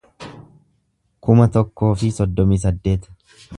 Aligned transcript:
kuma 1.27 1.47
tokkoo 1.59 1.91
fi 2.01 2.11
soddomii 2.17 2.61
saddeet 2.67 3.07